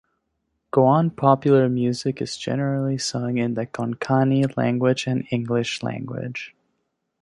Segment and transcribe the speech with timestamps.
[0.71, 6.55] Goan popular music is generally sung in the Konkani language and English language.